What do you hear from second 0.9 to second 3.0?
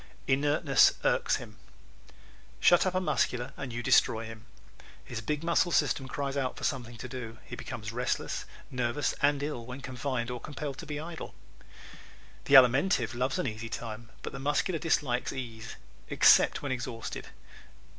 Irks Him¶ Shut up a